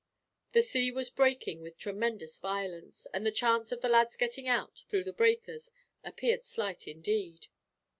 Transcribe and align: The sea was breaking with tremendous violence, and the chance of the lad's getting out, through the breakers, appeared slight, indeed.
The 0.53 0.63
sea 0.63 0.91
was 0.91 1.11
breaking 1.11 1.61
with 1.61 1.77
tremendous 1.77 2.39
violence, 2.39 3.05
and 3.13 3.23
the 3.23 3.31
chance 3.31 3.71
of 3.71 3.81
the 3.81 3.87
lad's 3.87 4.17
getting 4.17 4.47
out, 4.47 4.79
through 4.89 5.03
the 5.03 5.13
breakers, 5.13 5.69
appeared 6.03 6.43
slight, 6.43 6.87
indeed. 6.87 7.49